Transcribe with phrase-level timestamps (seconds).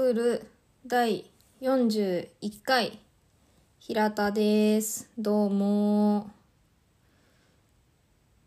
[0.00, 0.46] クール
[0.86, 1.26] 第
[1.60, 2.30] 41
[2.64, 2.98] 回
[3.80, 5.10] 平田です。
[5.18, 6.30] どうも。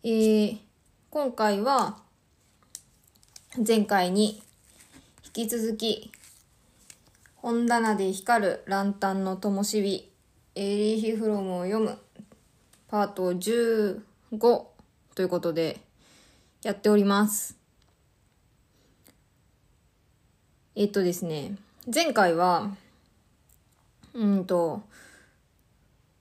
[0.03, 0.57] えー、
[1.11, 1.99] 今回は
[3.55, 4.41] 前回に
[5.23, 6.11] 引き続き
[7.35, 10.09] 本棚で光るランタンの灯火
[10.55, 11.99] エーリーヒフロムを読む
[12.87, 14.01] パート15
[15.13, 15.81] ということで
[16.63, 17.62] やっております。
[20.75, 21.55] えっとですね、
[21.93, 22.71] 前回は、
[24.15, 24.81] うんと、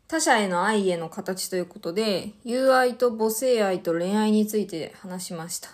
[0.09, 5.71] 他者への愛への形ということで、友愛と母性愛と恋愛について話しました。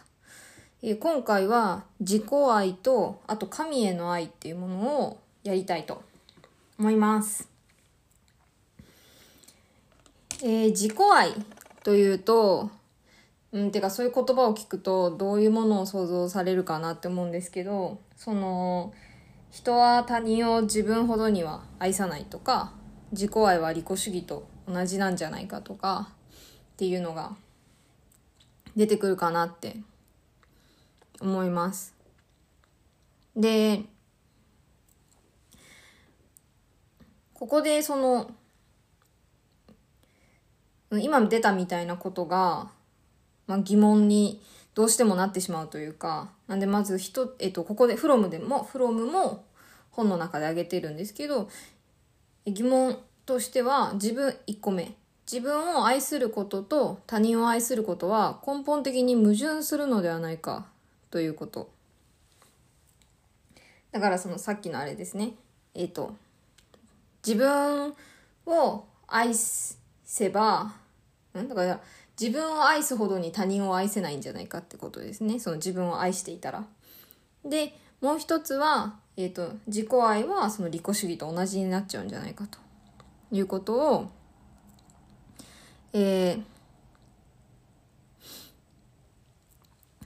[0.80, 6.04] えー今回は自己愛と、あと神への愛っていうものをやりたいと
[6.78, 7.48] 思います。
[10.40, 11.34] えー自己愛
[11.82, 12.70] というと、
[13.52, 18.92] うん、てかそういう言葉を聞くとどういうものを想像されるかなって思うんですけどその
[19.50, 22.72] 人は他人を自分ほどには愛さないとか
[23.12, 26.10] 自己愛は利己主義と同じなんじゃないかとか
[26.72, 27.36] っていうのが
[28.76, 29.76] 出てくるかなって
[31.20, 31.94] 思います。
[33.34, 33.82] で
[37.32, 38.30] ここでその
[40.90, 42.70] 今出たみたいなことが
[43.48, 44.40] まあ、疑問に
[44.74, 49.44] どうしてもなってしまうというかなんでまず人、えっと、ここでフロムでもフロムも
[49.90, 51.48] 本の中で挙げてるんですけど
[52.46, 54.94] 疑問としては自分1個目。
[55.30, 60.64] 自分を愛することと他人を愛することは根本的に矛盾するのではないか
[61.10, 61.68] ということ。
[63.92, 65.34] だからそのさっきのあれですね。
[65.74, 66.14] えっと
[67.26, 67.94] 自分
[68.46, 70.72] を愛せば
[71.38, 71.48] ん？
[71.48, 71.80] だから
[72.20, 75.38] 自分を愛すほどに他人を愛せないんじゃないかってことですね。
[75.38, 76.64] その自分を愛していたら。
[77.44, 82.58] でもう一つは、えー、と自己愛はその利己主義と同じになっちゃうんじゃないかと
[83.30, 84.10] いうことを
[85.92, 86.42] えー、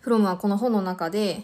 [0.01, 1.43] フロムはこの本の中で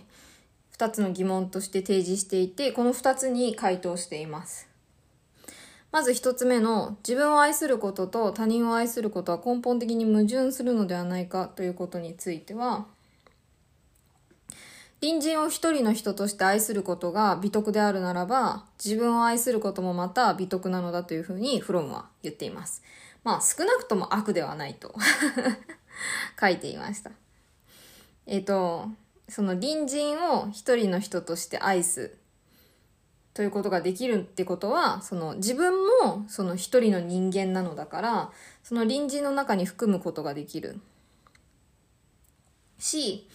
[0.76, 4.69] 2つの疑問として提示していてこの2つに回答しています。
[5.91, 12.87] まず一つ目の自分を愛することと他人を愛することは根本的に矛盾するのではないかということについては
[15.00, 22.82] 隣人を一人の人として愛することが美徳であるならば自分を愛することもまた美徳なのだというふうにフロムは言っています。
[23.22, 24.94] まあ少なくとも悪ではないと
[26.41, 27.12] 書いていました。
[28.27, 28.88] えっ、と
[29.28, 32.16] その隣人を一人の人として愛す
[33.38, 35.72] ということができるってことはその自分
[36.03, 38.31] もその一人の人間なのだから
[38.65, 40.81] その隣人の中に含むことができる。
[42.81, 43.28] し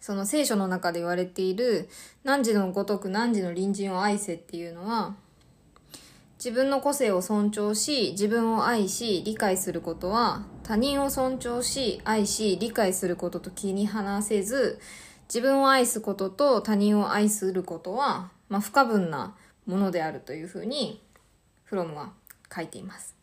[0.00, 1.90] その聖書の中で言われている
[2.24, 5.16] 「汝のごとく汝の隣人を愛せ」っていうのは
[6.38, 14.80] 自分の個性を尊重し自分を愛し理解することは他人を尊重し愛し理解することと気に離せず
[15.28, 19.34] 自分を愛すことと他人を愛することは、まあ、不可分な
[19.66, 21.02] ものであるというふうに
[21.64, 22.12] フロムは
[22.54, 23.14] 書いています。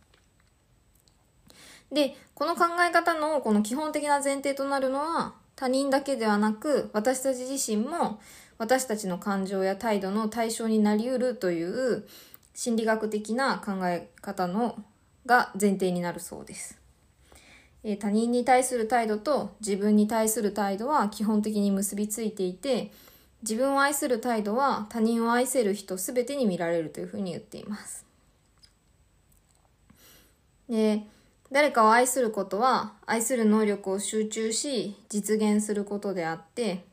[1.91, 8.21] でこの考え方のこの基本的な前提となるのは他人だけではなく私たち自身も
[8.57, 12.05] 私たちの感情や態度の対象になりうるという
[12.53, 14.77] 心理学的な考え方の
[15.25, 16.79] が前提になるそうです。
[17.83, 22.91] え他人に対する態度と自分に対する態度は基本的に結びついていて
[23.41, 28.05] 自分を愛する態度は他人を愛せる人全てに見られるというふうに言っています。
[30.69, 31.03] で
[31.51, 36.83] 誰かを愛することは愛する能力を集中し実現することであって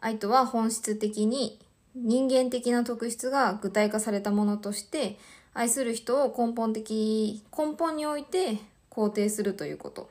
[0.00, 1.60] 愛とは本質的に
[1.94, 5.18] 人間的な特質が具体化されたものとして
[5.54, 8.58] 愛する人を根本的根本において
[8.90, 10.10] 肯定するということ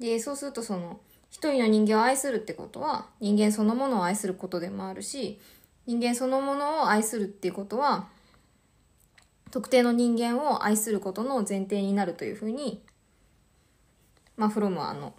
[0.00, 0.98] でそうするとその
[1.30, 5.40] 一人の人間を愛するってことは人間そのものを愛することでもあるし
[5.86, 8.08] 人間そのものを愛するっていうことは
[9.50, 12.82] 特定の人間を愛することの前提になるというふうに
[14.36, 15.14] まあフロムはあの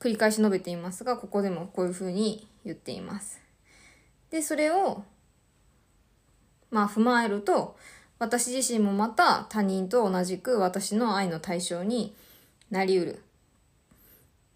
[0.00, 3.40] 繰り返し述べていますがここでもこういうふうに言っています。
[4.30, 5.04] でそれを
[6.70, 7.76] まあ踏まえると
[8.18, 12.14] 私自身もまた他人と同じく私の愛の対象に
[12.70, 13.22] なりうる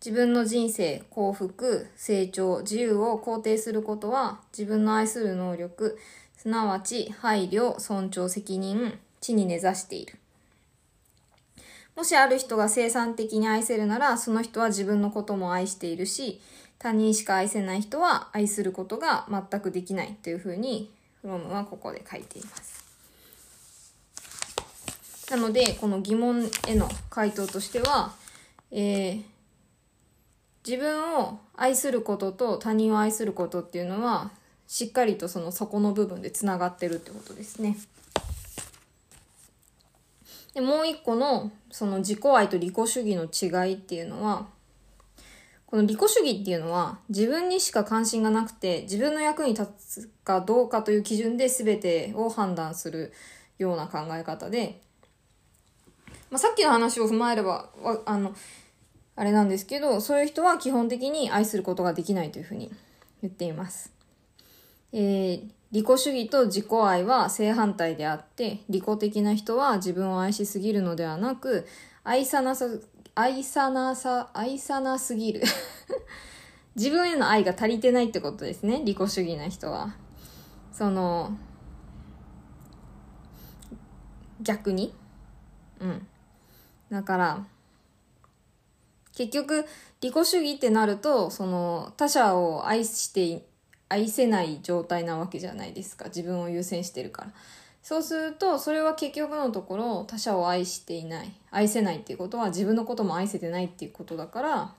[0.05, 5.99] 自分の人生幸福成長自由を肯定することは自分の愛する能力
[6.38, 10.14] すなわち配慮尊重責任地に根ざしている。
[11.94, 16.41] もしある人が生産的に愛せるならその人は自分のことも愛しているし
[16.79, 22.81] 他人しか愛せない人は愛することが全くできないというふうにフロムはここで書いています。
[25.31, 28.14] なのでこの疑問への回答としては、
[28.73, 29.23] えー、
[30.66, 34.30] 自分を愛することと他人を愛することっていうのは
[34.66, 37.76] しっかりとその底の部分でつながってるってことですね。
[40.54, 44.46] でもう一個のその自己愛と利己主義の違いっていうのは
[45.66, 53.12] この利己主義っていうのは自分にしか関心がなくて自分の役に立つかどうかという基準で全てを判断する
[53.58, 54.80] ような考え方で、
[56.30, 57.70] まあ、さっきの話を踏まえれば
[58.04, 58.34] あの
[59.16, 62.70] あれなんですけどそういう人は基本的に愛することができないというふうに
[63.22, 63.92] 言っています。
[64.92, 65.42] えー、
[65.72, 71.66] 利己主義と自己愛は正反対であって利己的な人は自分を愛しすぎるのではなく
[72.02, 72.66] 愛さなさ
[73.14, 75.42] 愛さなさ、愛さなすぎる
[76.76, 78.82] 自分への愛が足りてないってことですね。
[78.84, 79.94] 利己主義な人は。
[80.72, 81.36] その、
[84.40, 84.94] 逆に。
[85.80, 86.06] うん。
[86.90, 87.46] だから、
[89.20, 89.67] 結局、
[90.00, 93.44] 利己主義ってなると、その、他者を愛して、
[93.90, 96.06] 愛せない状態なわけじゃないですか。
[96.06, 97.32] 自分を優先してるから。
[97.82, 101.31] そうすると、それは結局のところ他者を愛していない。
[101.50, 104.75] 愛せないっていうことは自分のことも愛せてないっていうことだから、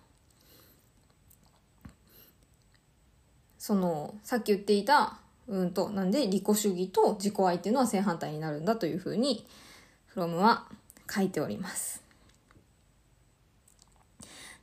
[3.59, 9.45] その、さっき言っていた、うんと、なんで利己主義と自己愛っていうのは正反対になるんだというふうに、
[10.07, 10.65] フロムは
[11.07, 12.00] 書いております。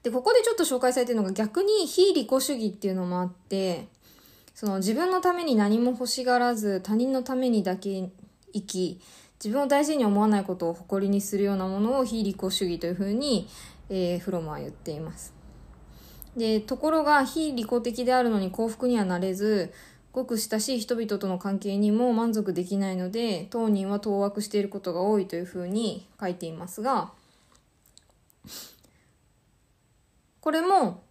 [0.03, 3.89] で、ここでちょっと紹介されてるのが逆に非利己主義っていうのもあって、
[4.55, 8.11] その自分のために何も欲しがらず他人のためにだけ
[8.53, 9.01] 生き
[9.43, 13.49] 自分を大事に思わないことを誇りにするようなものを非利己主義というふうに、
[13.89, 15.33] えー、フロムは言っています。
[16.37, 19.73] で、ところが非利己的であるのに幸福にはなれず、
[20.13, 27.13] ごく親しい人々との関係にも満足できないので、当人は当惑していることが多いというふうに書いていますが、
[30.41, 31.03] これも、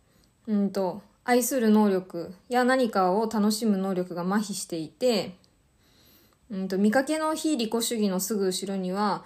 [0.48, 5.36] うんと、愛する能力や何かを楽しむ能力が麻痺していて、
[6.50, 9.26] うんと見かけの非利己主義のすぐ後ろには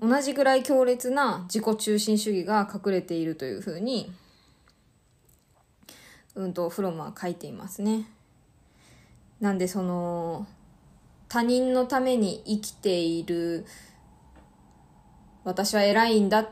[0.00, 4.12] 同じぐらい強烈な自己中心主義が隠れているというふうに、
[6.34, 8.06] うんと、フロムは書いていますね。
[9.40, 10.46] なんでその、
[11.28, 13.66] 他人のために生きている
[15.44, 16.48] 私は偉いんだっ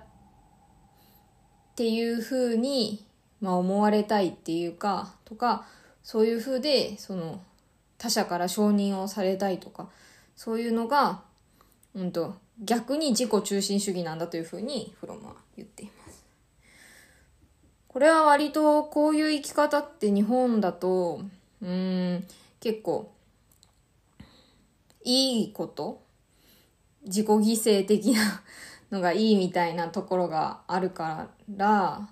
[1.83, 3.05] ていうふうに、
[3.41, 5.67] まあ、思われたいっていうか、とか、
[6.05, 7.43] そういうふうで、その、
[7.99, 9.89] 他者から承認をされたいとか、
[10.37, 11.23] そういうのが、
[11.97, 16.25] うんと、逆に自己中心主義なんだというふうにフロムは言っています。
[17.89, 21.23] これは割とこういう生き方って日本だと、
[21.61, 22.25] うん、
[22.61, 23.11] 結構、
[25.03, 26.01] いいこと？
[27.05, 28.21] 自己犠牲的な
[28.93, 32.09] のがいいみたいなところがあるから、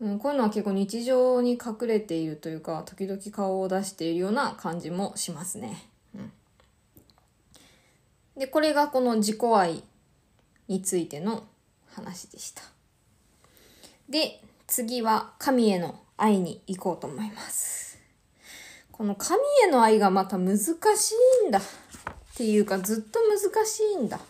[0.00, 5.88] うん、こういうのは結構日常に隠れているというか、時々顔を出しているような感じもしますね。
[6.14, 6.32] うん、
[8.38, 9.82] で、これがこの自己愛
[10.68, 11.44] についての
[11.90, 12.62] 話でした。
[14.08, 17.98] で、次は神への愛に行こうと思います。
[18.92, 20.72] この神への愛がまた難し
[21.44, 21.58] いんだ。
[21.58, 21.62] っ
[22.34, 24.20] ていうかずっと難しいんだ。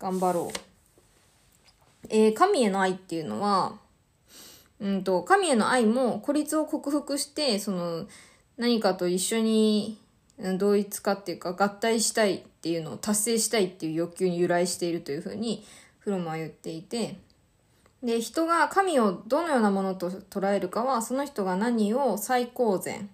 [0.00, 2.06] 頑張ろう。
[2.08, 3.78] えー、神への愛っていうのは、
[4.80, 8.06] うんと、神への愛も孤立を克服して、その、
[8.56, 9.98] 何かと一緒に
[10.58, 15.64] 同一化っていうか合体したいっていうのを達成したいっていう欲求に由来しているというふうに
[15.98, 17.18] フロムは言っていて、
[18.02, 23.10] で、人が神をどのようなものと捉えるかは、その人が何を最高善、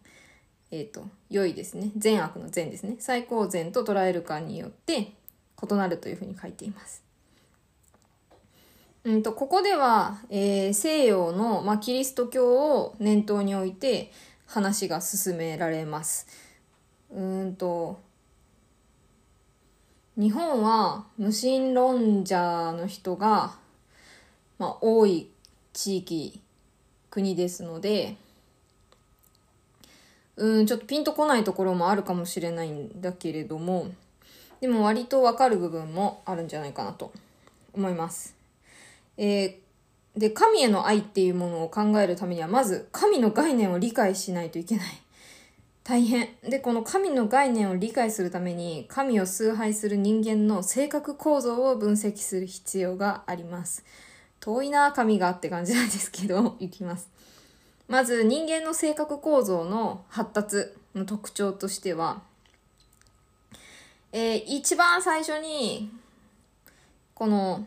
[0.71, 1.90] えっ、ー、と、良いですね。
[1.97, 2.97] 善悪の善ですね。
[3.00, 5.12] 最高善と捉えるかによって
[5.62, 7.02] 異なるというふうに書いています。
[9.04, 14.10] うんと、ここでは、えー、西洋の、まあ、キリスト教を念頭に置いて
[14.46, 16.26] 話が進められます。
[17.12, 18.00] うんと、
[20.16, 23.54] 日本は無神論者の人が、
[24.58, 25.30] まあ、多い
[25.72, 26.40] 地域、
[27.10, 28.16] 国ですので、
[30.36, 33.88] うん、ちょっとピンとこないところもあるかもしれないんだけれども、
[34.60, 37.12] でも割とわかる部分もあるんじゃないかなと
[37.75, 38.34] 思います。
[39.16, 44.86] えー、で、神への愛っていうものを考えるためには、まず神の概念を理解しないといけない。
[45.84, 46.30] 大変。
[46.42, 53.84] で、この神の概念を理解するために、神を崇拝する人間の性格構造を分析する必要があります。
[54.40, 57.08] 遠いな、神がって感じなんですけど、 いきます。
[57.86, 62.22] まず、人間の性格構造の発達、の特徴としては、
[64.18, 65.90] えー、一番最初に、
[67.12, 67.66] この、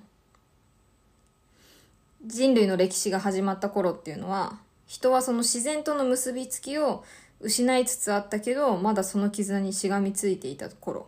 [2.26, 7.04] 人類の歴史が始まった頃っていうのは、人はその自然との結びつきを
[7.40, 11.08] 失いつつあったけど、まだその絆にしがみついていた頃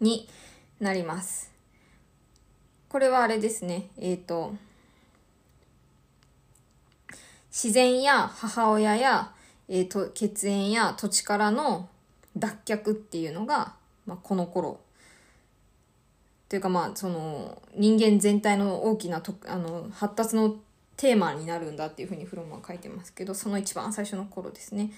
[0.00, 0.30] に
[0.80, 1.52] なります。
[2.88, 3.90] これはあれですね。
[3.98, 4.54] えっ、ー、と、
[7.50, 9.34] 自然や母親や、
[9.68, 11.90] えー、と血縁や土地からの
[12.36, 13.74] 脱却っていうのが、
[14.06, 14.80] まあ、この頃
[16.48, 20.56] というかまあその人間全体の大きなとあの発達の
[20.96, 24.92] テーマになるんだっていうふうにフロムは書いてますけどその一番最初の頃ですね。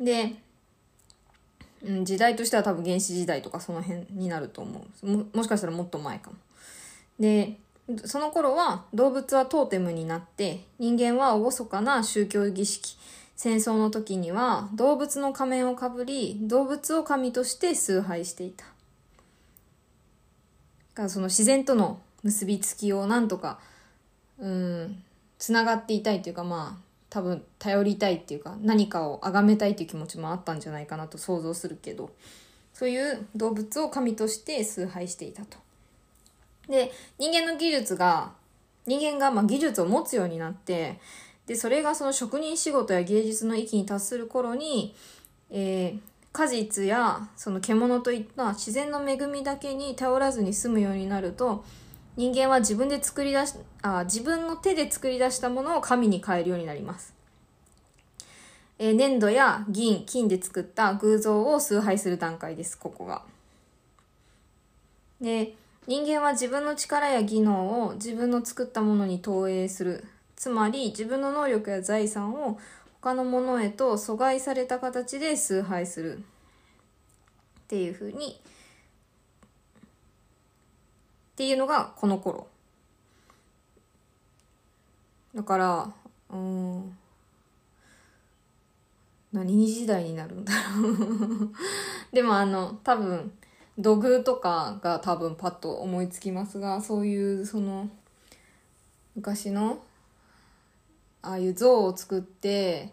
[0.00, 0.34] で、
[1.84, 6.36] うん、時代としては多分原始時代とかその辺になると思うももしかしたらもっと前かも。
[7.20, 7.58] で
[8.04, 12.96] その頃は動物はトーテムになって人間は厳かな宗教儀式
[13.42, 18.64] 戦争の時には動物の仮面をかぶり動物を神として崇拝していた
[20.94, 23.58] からその自然との結びつきをなんとか
[24.38, 25.02] うん
[25.40, 32.12] つながっていたいというかまあ多分頼りたいっていうか何かを崇めたいという気持ちもあったんじゃないかなと想像するけど
[32.72, 35.58] そういう動物を神として崇拝していたと。
[36.68, 38.34] で人間の技術が
[38.86, 41.00] 人間がま技術を持つようになって
[41.46, 44.94] でそれがその職人仕事や芸術の域に達する頃に、
[45.50, 45.98] えー、
[46.32, 51.64] 果実やその獣といった自然の恵みだけに頼らずに済むようになると
[52.16, 57.14] 人間は自分で作り出しあ自分の手で作り出したものを神に変えるようになります。
[58.78, 63.22] えー、粘土や銀、金で作った偶像を崇拝する段階です、ここが。
[65.20, 65.54] で、
[65.86, 70.04] 人間は自分の力や技能を自分の作ったものに投影する。
[70.42, 72.58] つまり自分の能力や財産を
[73.00, 76.18] 他のものへと阻害された形で崇拝する。
[76.18, 76.22] っ
[77.68, 78.40] ていうふうに。
[78.40, 78.42] っ
[81.36, 82.48] ていうのがこの頃。
[85.32, 85.92] だから
[86.30, 86.98] うん。
[89.32, 91.52] 何時代になるんだろう。
[92.12, 93.30] でもあの多分
[93.78, 97.88] 土偶とかが多分パッと思いつきますがそういうその
[99.14, 99.84] 昔の
[101.22, 102.92] ああいう像を作って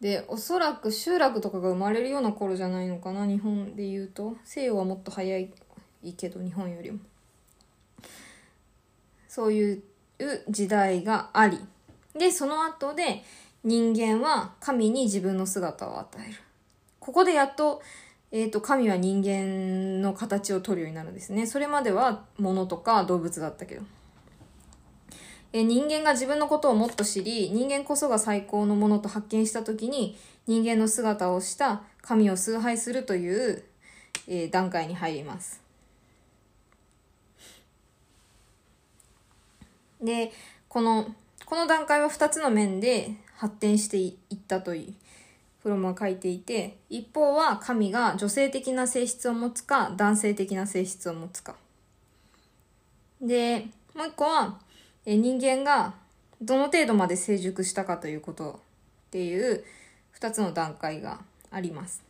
[0.00, 4.36] でおそらく集落とかが生まれるような頃じゃないのかな日本で言うと。
[4.44, 5.52] 西洋はもっと早い
[6.16, 6.98] けど日本よりも。
[9.28, 9.82] そういう
[10.48, 11.58] 時代があり。
[12.14, 13.22] でその後で
[13.62, 16.38] 人間は神に自分の姿を与える。
[16.98, 17.82] ここでやっと,、
[18.32, 21.46] えーと、神は人間の形を取るようになるんですね。
[21.46, 23.82] それまでは物とか動物だったけど。
[25.52, 30.16] え人間が自分のことをもっと知り人間こそが最高のものと発見した時に
[30.46, 33.64] 人間の姿をした神を崇拝するという、
[34.28, 35.60] えー、段階に入ります。
[40.00, 40.32] で
[40.68, 41.14] この
[41.44, 44.94] この段階は2つの面で発展していったという
[45.62, 51.56] フロムは書いていて一方は神が女性的な性質を持つか男性的な性質を持つか。
[53.20, 54.58] でもう一個は
[55.06, 55.94] え人間が
[56.40, 58.60] どの程度まで成熟したかということ
[59.08, 59.64] っていう
[60.18, 62.02] 2つの段階があります。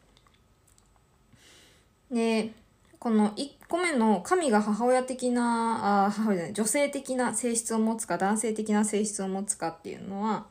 [2.11, 2.53] で
[2.99, 10.47] この1個目の神が母親的なあ母親じゃない女性的な性質を持つか男性的な性質を持つかっていうのは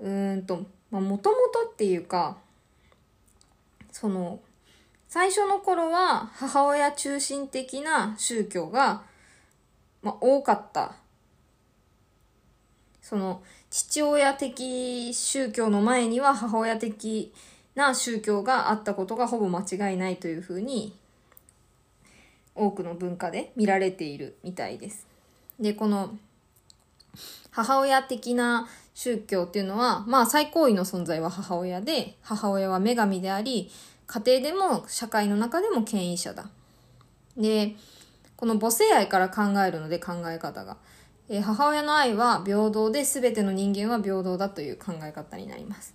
[0.00, 1.30] うんともともと
[1.70, 2.38] っていうか
[3.92, 4.40] その
[5.08, 9.02] 最初の頃は母親中心的な宗教が
[10.02, 10.96] まあ、多かった。
[13.02, 17.32] その、父親的宗教の前には母親的
[17.74, 20.94] な宗教があったことがほぼ間違いないというふうに、
[22.54, 25.06] 多くの文化で見られているみたいです。
[25.58, 26.16] で、この、
[27.50, 33.70] 母親的な宗教っていうのは、まあ最高位の存在は母親で、母親は女神であり、
[34.06, 36.50] 家庭でも社会の中でも権威者だ。
[37.36, 37.76] で、
[38.38, 40.76] この母性愛から考えるので考え方が。
[41.28, 45.92] えー、母親の愛は平等で全ての人間は平等だという考え方になります。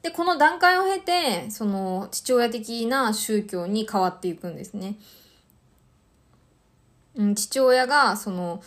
[0.00, 4.96] で、この段階を経て、その父親的な宗教に変わっていくんですね。
[7.16, 8.62] うん、父親がその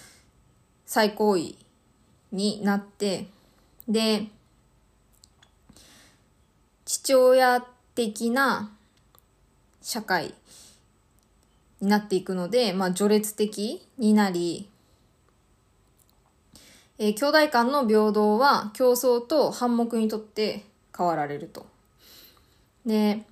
[0.85, 1.57] 最高位
[2.31, 3.27] になって、
[3.87, 4.27] で、
[6.85, 8.71] 父親的な
[9.81, 10.35] 社会
[11.81, 14.69] になっていくので、まあ、序列的になり、
[16.97, 20.63] えー、兄弟間の平等は競争と反目にとって
[20.95, 21.65] 変わられると。
[22.85, 23.23] で、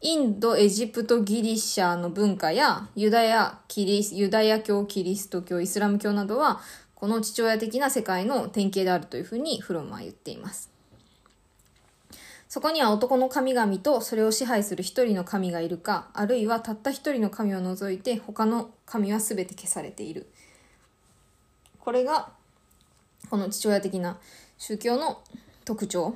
[0.00, 6.60] インド、エジプト、ギリシャの文化やユダヤ、キリス、ユダヤ教、キリスト教、イスラム教などは、
[6.94, 10.73] この父親的な世界の典型であるというふうにフロムは言っています。
[12.54, 20.30] そこには男の神々とそれを支配する一人の神がいるか、あるいはたった一人の神を除いて他の神は全て消されている。
[21.80, 22.28] これが、
[23.28, 24.18] この父親的な
[24.56, 25.20] 宗教の
[25.64, 26.14] 特徴。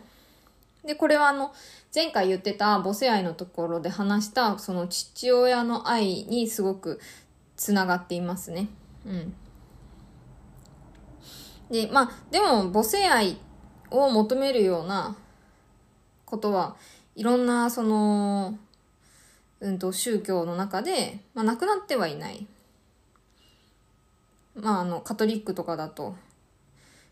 [0.84, 1.52] で、これはあの、
[1.92, 7.00] 前回言ってた母性愛のところで話したその父親の愛にすごく
[7.56, 8.68] つながっていますね。
[9.04, 9.34] うん。
[11.68, 13.38] で、まあ、でも母性愛
[13.90, 15.16] を求めるような
[16.28, 16.76] ことは
[17.16, 18.58] いろんなその、
[19.60, 22.46] うんと宗教の中で、まあ、なくなってはいない。
[24.54, 26.14] まあ、あの、カトリックとかだと、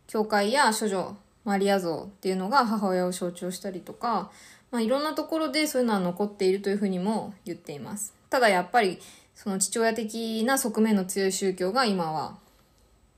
[0.06, 4.30] 教会や処女、マリア像っていうのが母親を象徴したりとか、
[4.70, 8.14] まあ、いろんなところでそういうのは残っているというふうにも言っています。
[8.30, 9.00] ただやっぱり、
[9.35, 12.37] その父親的な側面の強い宗教が今は、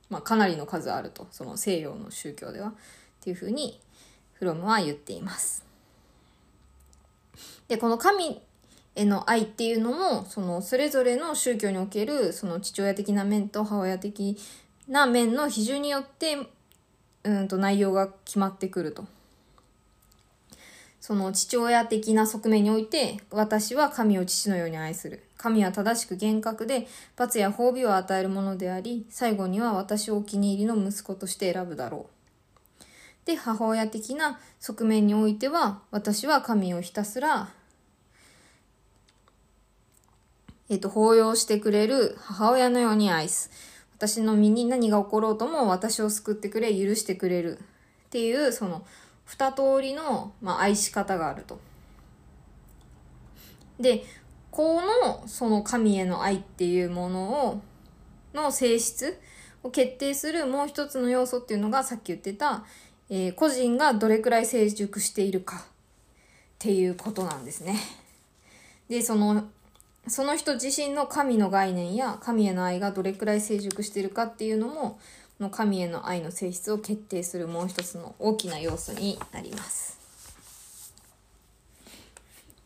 [0.09, 1.27] まあ、かなりの数あると。
[1.31, 2.69] その西洋の宗教では。
[2.69, 2.73] っ
[3.21, 3.81] ていうふうに、
[4.33, 5.68] フロムは言っています。
[7.69, 8.41] で、この神
[8.95, 14.37] への愛っていうのも、そのそれぞれの宗教における、その父親的な面と母親的
[14.89, 16.39] な面の比重によって、
[17.25, 19.07] うんと内容が決まってくると。
[21.01, 25.25] その父親的な側面において、私は神を父のように愛する。
[25.37, 32.07] 神は正しく厳格で、罰や褒美を与えるものであり、最後には私をお気に入りの息子として選ぶだろ
[32.83, 32.85] う。
[33.25, 37.51] で、母親的な側面においては、私は神をひたすら
[40.69, 43.51] えっ、ー、と、抱擁してくれる母親のように愛す。
[43.97, 47.59] 私の身に何が起ころうとも私を救ってくれ、許してくれる。
[47.59, 48.87] っていう、その、
[49.25, 51.59] 二通りの、まあ、愛し方があると。
[53.81, 54.05] で、
[54.51, 57.63] この、その神への愛っていうものを、
[58.35, 59.21] の性質
[59.63, 62.65] を決定するもう一つの要素っていうのがさっき言ってた、
[63.11, 65.61] えー、個人がどれくらい成熟しているかっ
[66.59, 67.79] ていうことなんですね。
[68.89, 69.49] で、その
[70.09, 74.99] その人自身の神の概念や神への愛がどれくらい成熟しているかっていうのも
[75.41, 79.99] の神への愛の性質を決定するもう一つの大きな要素になります。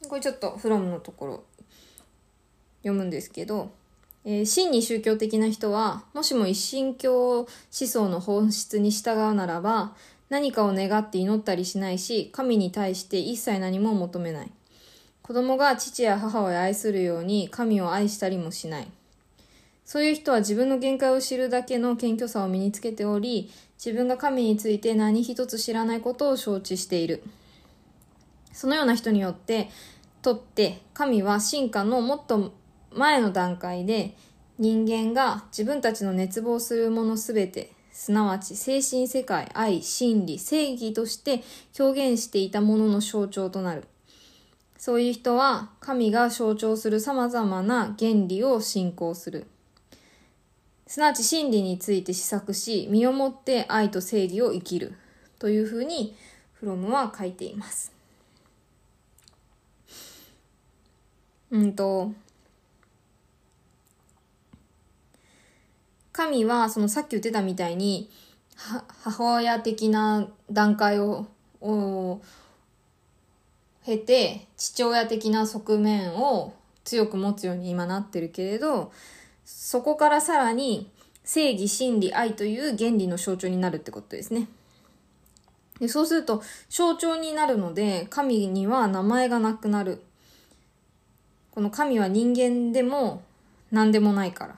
[0.08, 1.44] これちょっとフロムのところ
[2.82, 3.70] 読むんですけど、
[4.24, 9.94] えー、真に宗教的な人は、もしも一神教思想の本質に従うならば、
[10.28, 14.50] 何かを願って祈ったりしないし、神に対して一切何も求めない。
[15.32, 18.88] 子供が父や母を愛するように神を愛したりもしない。
[19.82, 23.50] そういう人は自分の限界を知るだけの謙虚さを身につけており、
[23.82, 27.22] 自分が神について何一つ知らないことを承知している。
[28.52, 29.70] そのような人によって、
[30.20, 32.52] とって神は進化のもっと
[32.92, 34.14] 前の段階で
[34.58, 41.42] 人間が自分たちの熱望するものすべて、すなわち精神世界、愛、真理、正義として
[41.78, 43.84] 表現していたものの象徴となる。
[44.82, 49.46] そういう人は神が象徴する様々な原理を信仰する。
[50.88, 54.94] すなわち真理について試作し、身をもって愛と正義を生きる。
[55.38, 56.16] というふうに、
[56.54, 57.92] フロムは書いています。
[61.52, 62.10] うんと、
[66.10, 68.10] 神は、そのさっき言ってたみたいに、
[68.56, 71.28] 母親的な段階を、
[71.60, 72.20] を
[73.84, 78.92] 経て父親的な側面を強く持つように今なってるけれど
[79.44, 80.90] そこからさらに
[81.24, 84.48] 正義真理愛という原理の象徴になるってことですね。
[85.78, 90.02] でそうすると象徴になるので神には名前がなくなる。
[91.52, 93.22] この神は人間でも
[93.70, 94.56] 何でもないから。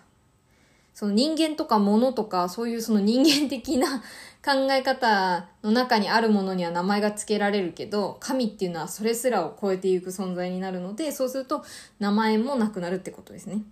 [0.95, 4.03] その人間とか物とかそういうその人間的な
[4.45, 11.65] 考え方の中にあるものには名前が付けられるけど、神っていうのはそれすらを超えていく存在になるので、そうすると
[11.99, 13.63] 名前もなくなるってことですね。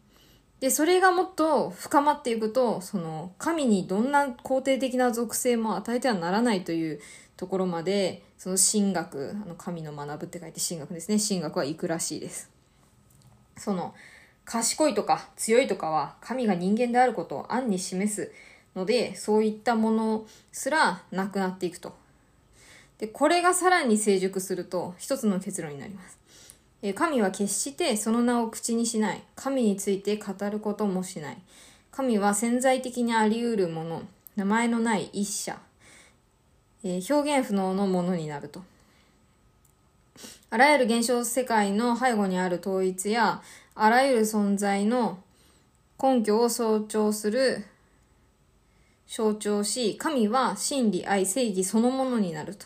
[0.60, 7.00] で、それがもっと深まっていくと、その神にどんな肯定的な属性も与えてはならないという
[7.36, 11.18] ところまで、その神学、あの神の学ぶって書いて神学ですね。
[11.18, 12.50] 神学は行くらしいです。
[13.58, 13.94] その、
[14.46, 18.32] 賢いとか強いとかは神が人間であることを暗に示す
[18.74, 21.94] ので、そういったものすらなくなっていくと。
[22.98, 26.18] で、これがさらに成熟すると、一つの結論になります。
[26.94, 29.22] 神は決してその名を口にしない。
[29.36, 31.38] 神について語ることもしない。
[31.92, 34.02] 神は潜在的にあり得るもの、
[34.34, 35.58] 名前のない一者。
[36.82, 38.62] えー、表現不能のものになると。
[40.50, 43.42] あらゆる現象世界の背後にある統一や、
[43.74, 45.18] あらゆる存在の
[46.02, 47.64] 根拠を象徴する、
[49.14, 52.64] 象徴し、神は真理、愛、正義そのものになると。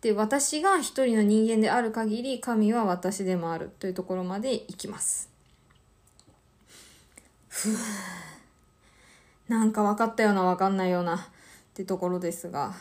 [0.00, 5.28] で、私が一人の人間である限り、神は私でもあるというところまでいきます。
[7.48, 7.76] ふぅ。
[9.48, 11.18] なんか分かったような分かんないようなっ
[11.74, 12.74] てところですが。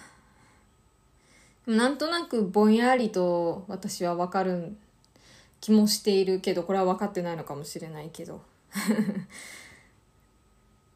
[1.68, 4.74] なんとなくぼんやりと私は分かる
[5.60, 8.42] 気もしているけど、これは分かってないのかもしれないけど。
[8.72, 8.80] っ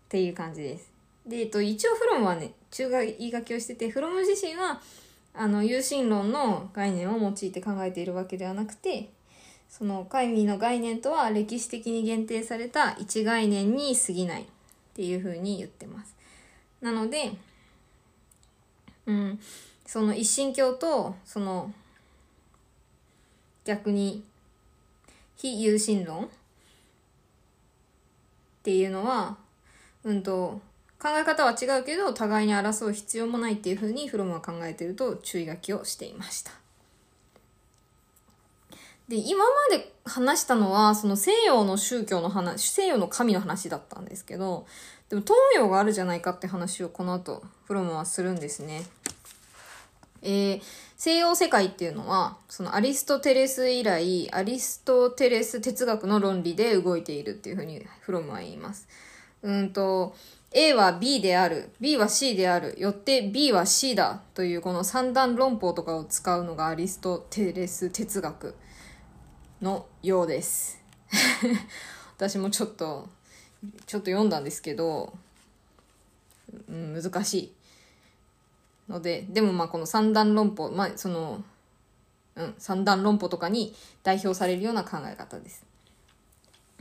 [0.08, 0.99] ていう感じです。
[1.26, 4.82] で、えっと、一応フロムはね、中学言い書きをしてて、フロム自身は、
[5.34, 9.10] あの、有神論の概念を用いて考えているわけではなくて、
[9.70, 14.46] その神の概念とは歴史的に限定された一概念に過ぎないっ
[14.96, 16.16] ていうふうに言ってます。
[16.82, 17.34] なので、
[19.06, 19.40] うん、
[19.86, 21.72] その一神教と、その、
[23.66, 24.24] 逆に、
[25.36, 26.28] 非有神論っ
[28.64, 29.38] ていうのは、
[30.04, 30.62] うんと、
[31.02, 36.52] 考え方は違うけど、互いに争う必要もないっていうふうにフロムは考えてると注意書きをしていました。
[39.08, 44.68] で、今まで話したのは、その西洋の宗教の話、西洋の神の話だったんですけど、
[45.10, 48.84] でも東洋があるじゃないかって話をこの後、フロムはするんですね。
[50.22, 50.62] えー、
[50.98, 58.88] 西洋世界っていうのは、そのアリストテレス以来、アリストテレス哲学の論理で動いているっていうふうにフロムは言います。
[59.42, 60.14] うんと、
[60.52, 68.56] A は B である、B は C である、よって B は C だというこの三段論法とかを使うのがアリストテレス哲学
[69.62, 70.80] のようです。
[72.18, 73.10] 私もちょっと、
[73.86, 75.14] ちょっと読んだんですけど、
[76.68, 77.54] うん、難しい。
[78.90, 81.44] ので、でもまあこの三段論法、まあその、
[82.36, 85.64] うん、三段論法とかに代表されるような考え方です。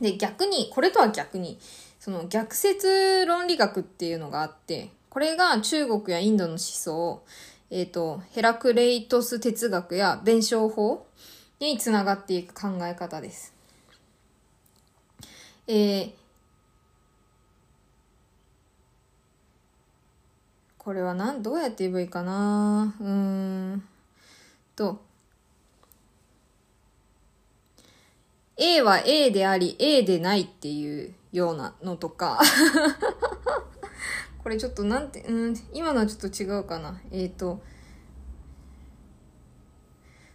[0.00, 1.59] で、逆に、これとは逆に、
[2.08, 7.22] その逆説論理学っていうのがあって、これが中国やインドの思想、
[7.68, 11.06] えっ、ー、と、ヘラクレイトス哲学や弁証法
[11.60, 13.52] につながっていく考え方です。
[15.66, 16.12] えー、
[20.78, 22.94] これはなん、どうやって言えばいいかな？
[22.98, 23.84] うーん
[24.74, 25.02] と、
[28.56, 32.40] A は A であり A でないっていうようなのとか
[34.42, 37.00] これちょっとなんて、うん、今のはちょっと違うかな。
[37.10, 37.60] えっ、ー、と、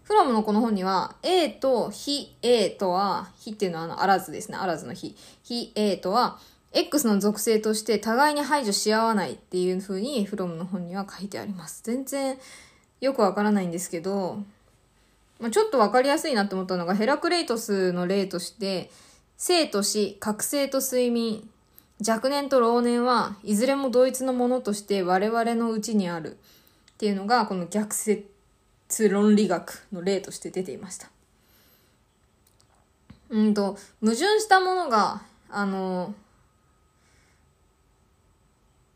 [0.04, 4.58] フロムのこの本には、A と非 A とは、非っていうのはあの、あらずですね。
[4.58, 5.16] あらずの非。
[5.44, 6.38] 非 A とは、
[6.74, 11.82] X の属性として互いに排除し合わないっていう風にフロムの本には書いてあります。
[11.84, 12.38] 全然
[13.00, 14.40] よくわからないんですけど、
[15.40, 18.92] まあ、ちょっとわかりやすいなって思ったのがヘラクレイトスの例として、
[19.46, 21.50] 生と死、覚醒と睡眠、
[22.00, 26.38] 若年と老年はいずれも同一のものとして我々のうちにある
[26.94, 28.26] っていうのがこの逆説
[29.10, 31.10] 論理学の例として出ていました。
[33.32, 36.16] うんと、矛盾したものが、あの、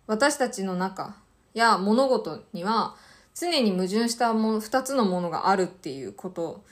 [0.06, 1.18] 私たちの中
[1.56, 2.96] や物事には
[3.36, 6.64] 常に矛盾したもの、二つのものがあるっていうこと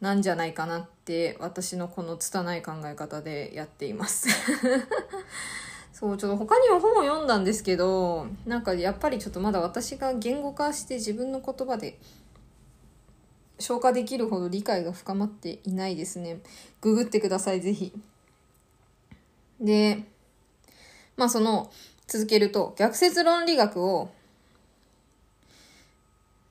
[0.00, 4.26] なんじゃないかなって私のこの拙い考え方でやっています
[5.92, 11.98] そう、ちょっと他にも本を読んだんですけど、なんかやっぱりちょっとまだ私が言語化して自分の言葉で
[13.58, 16.40] 消化できるほど理解が深まっていないですね。
[16.80, 17.92] ググってください、ぜひ。
[19.60, 20.04] で、
[21.16, 21.70] まあその、
[22.08, 24.10] 続けると、逆説論理学を、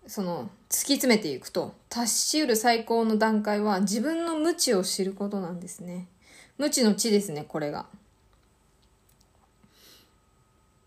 [0.08, 6.08] その、突き詰めていくと、達しうる最高の段階は自分の無知を知ることなんですね。
[6.58, 7.86] 無知の知ですね、これが。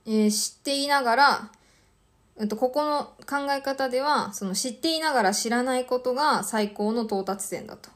[0.07, 1.51] えー、知っていながら、
[2.37, 7.91] うんと、ここの考え方では、その知っていながら知らないことが最高の到達点だと。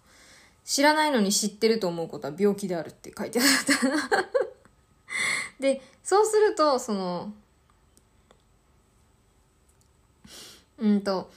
[0.65, 4.29] 知らないのに知ってると思うことは病気であるって書いてあった
[5.61, 7.33] で、そうすると、その、
[10.81, 11.31] うんと、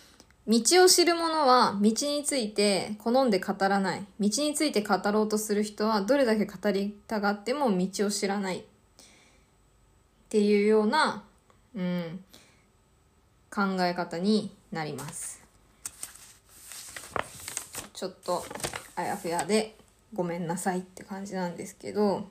[0.47, 4.06] 道を知る者は道について好んで語らない。
[4.19, 8.60] 道について語ろうとする人はどれだけ語りたがっても道を知らない。
[8.60, 8.63] っ
[10.29, 11.23] ていうような、
[11.75, 12.23] うん、
[13.49, 15.41] 考え方になります。
[17.93, 18.43] ちょっと
[18.95, 19.75] あやふやで
[20.13, 22.27] ごめんなさいって感じなんですけど、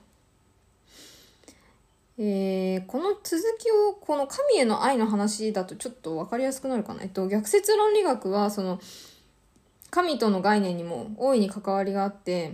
[2.19, 7.01] えー、この続きを、この神への愛の話だとちょっと分かりやすくなるかな？
[7.01, 8.79] えっと、逆説論理学は、その、
[9.89, 12.53] 神との概念にも大いに関わりがあって、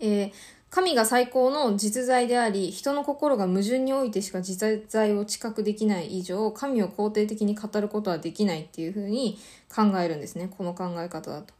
[0.00, 0.32] えー、
[0.70, 9.38] 神が最高の実在であり、人の心が矛盾においてしか実在を知覚できない以上、神を肯定的に語ることはできないっていうふうに
[9.74, 10.48] 考えるんですね。
[10.56, 11.54] この考え方だと。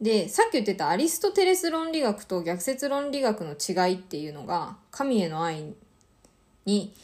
[0.00, 5.74] で、さっき言ってたアリストテレス論理学と逆説論理学の違いっていうのが、神への愛
[6.64, 6.94] に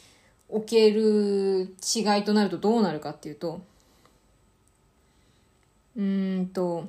[0.49, 3.61] おける違いとなるとどうなるかっていうと、
[5.95, 6.87] うんと、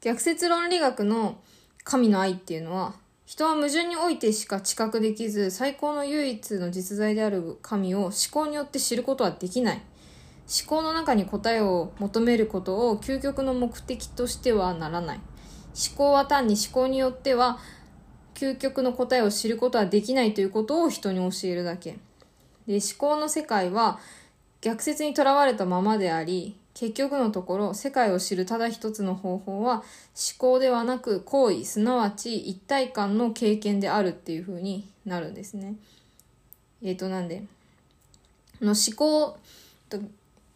[0.00, 1.38] 逆説論理学の
[1.84, 2.94] 神の愛っていうのは、
[3.26, 9.82] 人は矛盾においてしか知覚できず、最高の唯一の実在である神を思考によって知ることはできない。
[10.50, 15.20] 思考の中に答えを求めることを究極の目的としてはならない。
[15.88, 17.58] 思考は単に思考によっては
[18.34, 21.98] 究極の答えを知ることはできないということを人に教えるだけ。
[22.66, 24.00] で思考の世界は
[24.60, 29.84] 逆説にとらわれたままであり、結局のところ、世界を知るただ一つの方法は、思
[30.38, 35.76] 考ではなく行為、すなわち一体感の経験であるっていう風になるんですね。
[36.82, 37.44] えっ、ー、と、なんで、
[38.60, 39.38] の思考、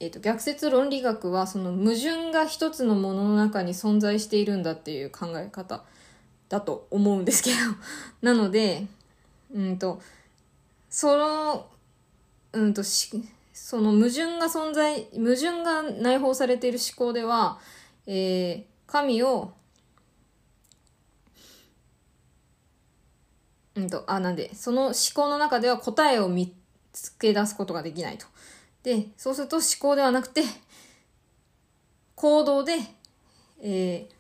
[0.05, 5.83] え、ー、と、逆説論理学は、その矛盾が一つのものの中に存在しているんだっていう考え方
[6.51, 7.57] だと思うんですけど
[8.21, 8.87] なので、
[9.55, 10.03] うんと、
[10.91, 11.69] その、
[12.53, 17.59] うんと、その矛盾が存在、矛盾が内包されている思考では、
[18.07, 19.55] えー、神を、
[23.75, 26.55] うんと、あ、なんで、その思考の中では答えを見
[26.93, 28.27] つけ出すことができないと。
[28.85, 30.43] で、そうすると思考ではなくて、
[32.15, 32.75] 行動で、
[33.61, 34.15] えー、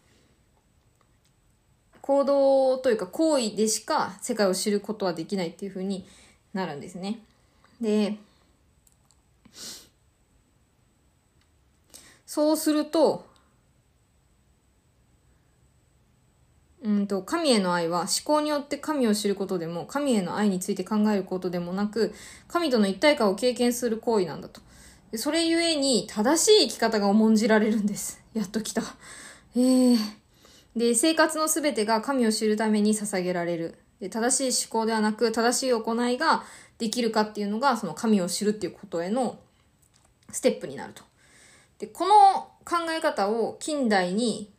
[2.01, 6.07] 行動というか行為でしか世界を知ることはできないっていうふうに
[6.55, 7.21] なるんですね。
[7.79, 8.17] で、
[12.25, 13.27] そうすると、
[16.85, 22.15] うんと、神への愛は思考によって神を知ることでも、神への愛について考えることでもなく、
[22.47, 24.61] 神との一体感を経験する行為なんだと。
[25.11, 28.21] でそれゆえに、正しい生き方が重んじられるんです。
[28.35, 28.83] やっと来た。
[29.57, 29.99] ええー、
[30.77, 33.79] で、生活のすべてが神を知るために捧げられる。
[33.99, 36.45] で、正しい思考ではなく、正しい行いが
[36.77, 39.39] できるかっていうのが、その神を知るっていうことへの
[40.31, 41.03] ステップになると。
[41.79, 44.53] で、この考え方を近代に、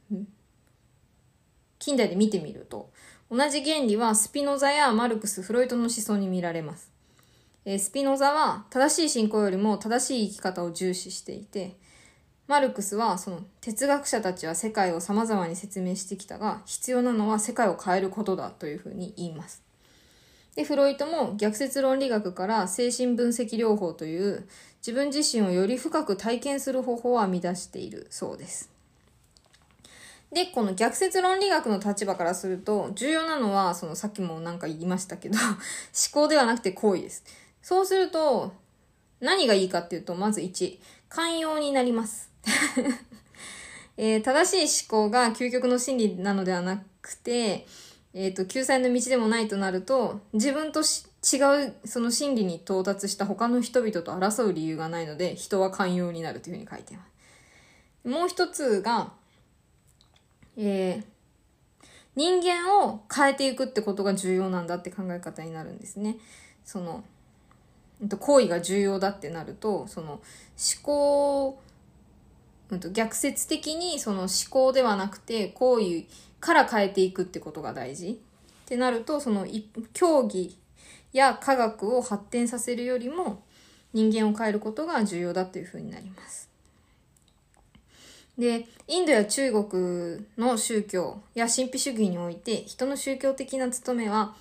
[1.85, 2.89] 近代で見てみると、
[3.29, 6.91] 同じ原理はスピノザやマルクス、フロイトの思想に見られます。
[7.63, 11.75] えー、スピノザは正しい信仰よりも正しい生き方を重視していて、
[12.47, 19.61] マルクスはその哲学者たちは世界を様々に説明してきたが、必要なのは世界を変えることだというふうに言います。
[20.55, 24.47] で、フロイトも逆説論理学から精神分析療法という
[24.79, 28.74] 自分自身をより深く体験する方法を編み出しているそうです。
[30.35, 35.55] で、この逆説論理学の立場からすると、重要なのは、そのさっきもなんか言いましたけど、 思
[36.11, 37.23] 考ではなくて行為です。
[37.61, 38.51] そうすると、
[39.21, 42.29] 何がいいかっていうと、まず1、寛容になります。
[43.95, 47.65] えー、正しい思考が究極の真理なのではなくて、
[48.13, 57.05] えっ、ー、と、救済の道でもないとなると、自分と違うその真理に到達した他の人々と争う理由がないので、人は寛容になるというふうに書いてま
[58.03, 58.09] す。
[58.09, 59.13] もう一つが、
[60.57, 61.03] えー、
[62.15, 66.17] 人間を変えていくってことが重要なんだって考え方になるんですね。
[66.63, 67.03] その、
[68.19, 70.21] 行為が重要だってなると、その思
[70.83, 71.59] 考、
[72.69, 76.05] うん、と逆説的にその思考ではなくて行為
[76.39, 78.19] から変えていくってことが大事
[78.65, 79.45] ってなるとその
[79.93, 80.57] 競技
[81.13, 83.43] や科学を発展させるよりも
[83.93, 86.49] 人間を変えることが重要だというふうになります。
[88.37, 94.35] で、インドや中国の宗教や神秘主義において人の宗教的な務めは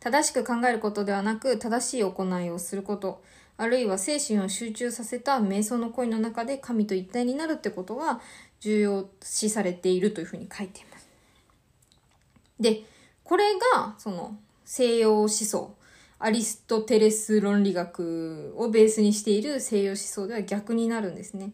[0.00, 3.22] 正しく考えることではなく正しい行いをすること、
[3.56, 8.20] あるいは精神を集中させた瞑想の恋の中で神と一体になるってことが
[8.60, 11.08] 重要視されているというふうに書いています。
[12.60, 12.82] で、
[13.24, 15.74] これが、その、西洋思想、
[16.18, 21.52] アリストテレス論理学をベースにしている西洋思想では逆になるんですね。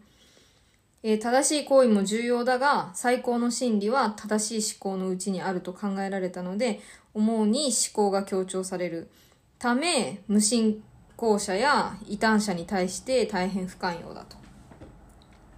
[1.02, 6.80] えー、正しい行為も重要だが、最高の真理は正しい思考のうちにあると考えられたので、
[7.14, 9.10] 思うに思考が強調される。
[9.58, 10.82] ため、無信
[11.16, 14.36] 仰者や異端者に対して大変不寛容だと。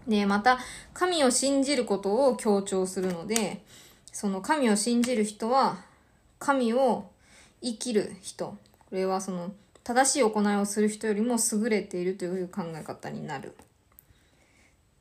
[0.08, 0.58] で、また、
[0.92, 3.62] 神を信じることを強調するので、
[4.12, 5.76] その神を信じる人は
[6.38, 7.10] 神を
[7.60, 8.46] 生きる人。
[8.46, 8.56] こ
[8.92, 9.52] れはその
[9.82, 13.54] 正しい行いをする人よりも優れているという考え方になる。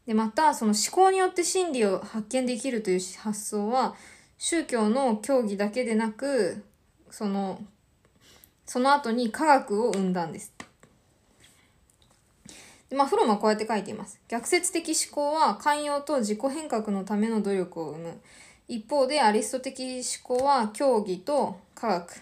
[0.07, 3.95] でまたその思考によって真理を発見できるという発想は
[4.37, 6.63] 宗教の教義だけでなく
[7.09, 7.61] その
[8.65, 10.53] その後に科学を生んだんです
[12.93, 14.19] でまあ、フロムはこうやって書いています。
[14.27, 18.21] 逆説的思考は寛容と自己変革のための努力を生む。
[18.67, 22.21] 一方でアリスト的思考は教義と科学。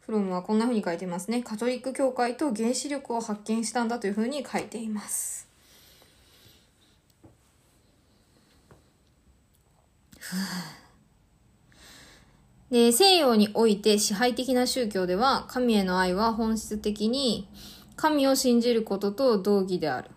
[0.00, 1.42] フロムはこんな風に書いてますね。
[1.42, 5.45] カトリック教会と原子力を発見したんだという風に書いています。
[12.70, 17.48] で西洋において支配的な宗教では神への愛は本質的に
[17.96, 20.10] 神を信じることと同義である。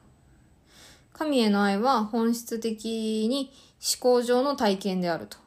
[1.13, 5.37] 神への愛は本質的に思考上の体験であると。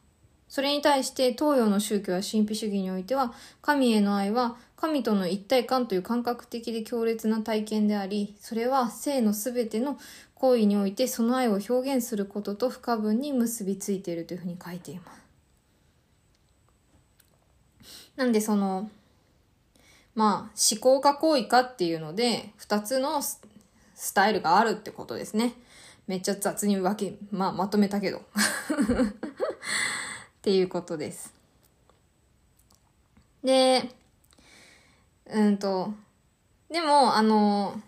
[0.49, 9.99] それに対して東洋の宗教や神秘主義においては、神への愛は神との一体感という感覚的で強烈な体験であり、それは性のすべての
[10.43, 15.23] 行為においてその愛を表現することと不可分に結びついているというふうに書いています。
[18.17, 18.91] なんでその、
[20.17, 23.41] まあ、思考か行為かっていうので、二つのス
[24.15, 25.55] タイルがあるってことですね。
[26.09, 28.19] めっちゃ雑に分け、まあ、まとめたけど。
[28.19, 28.23] っ
[30.43, 31.33] ていうことです。
[33.45, 33.89] で、
[35.27, 35.95] うんと、
[36.69, 37.81] でも、あの、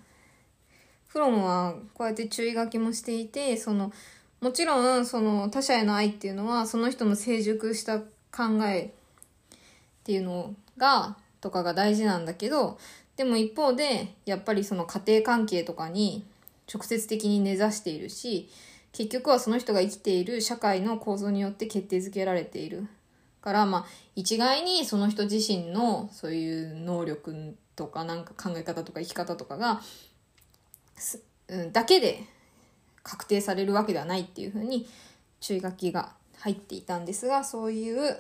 [1.15, 3.93] フロムはこうやって注意書きもしていて、その、
[4.41, 8.89] もちろん、その他者への愛っていうのは、その人の成熟した考えっ
[10.03, 12.79] ていうのが、とかが大事なんだけど、
[13.15, 16.27] でも一方で、やっぱりその家庭関係とかに
[16.73, 18.51] 直接的に根ざしているし、
[18.91, 22.89] 結局はその人が生きている社会の構造によって決定づけられている。
[23.41, 23.85] から、まあ、
[24.17, 29.81] 一概にその人自身のそういう能力とかなんか考え方とか生き方とかが、
[31.49, 32.23] うん、だけで
[33.03, 34.89] 確定されるわけではないっていうふうに
[35.41, 38.19] 注意書きが入っていたんですが、そういう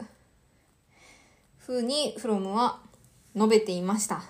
[1.58, 2.80] ふうにフロムは
[3.34, 4.16] 述べていました。
[4.16, 4.22] は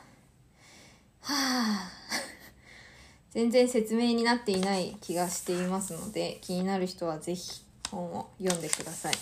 [1.23, 1.91] あ、
[3.33, 9.15] 全然説明になっていない気がしていますので、気になる人はぜひ本を読んでください。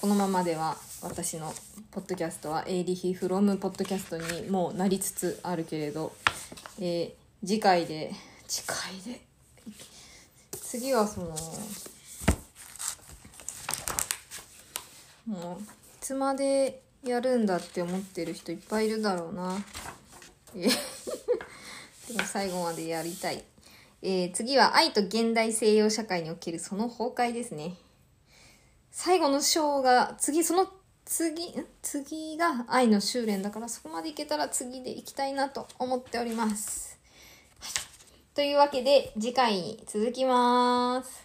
[0.00, 1.54] このままでは私の
[1.90, 6.12] ポッドキャストはエイリヒフロムポッドキャストにもうなりつつあるけれど、
[6.80, 8.12] えー、次回で、
[8.52, 9.18] 次回で、
[10.60, 11.28] 次はその、
[15.26, 15.64] もう、い
[16.02, 19.56] つまでやるんだって思ってる人いっぱいいるだろうな。
[20.54, 20.68] で
[22.12, 23.42] も最後までやりたい。
[24.02, 27.76] えー、次は愛と現代西洋社会におけるその崩壊ですね。
[28.90, 30.70] 最後の章が、次、その
[31.06, 36.91] 次、次が愛の修練だからそこまでいけたら次でいきたいなと思っております。
[38.34, 41.21] というわけで次回に続きます。